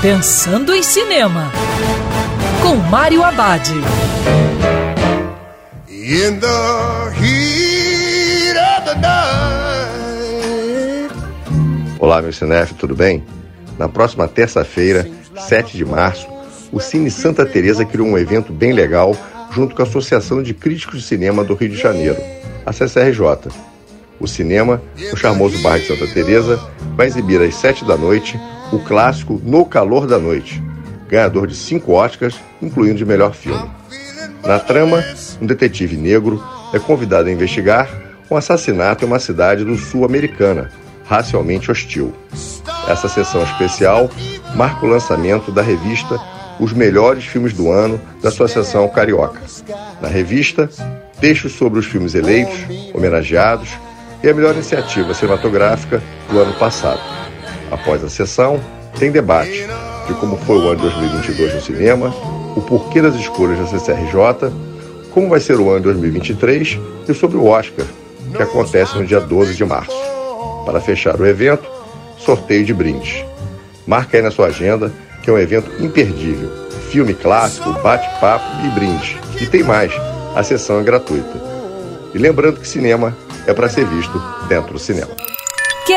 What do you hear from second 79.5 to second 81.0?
mais, a sessão é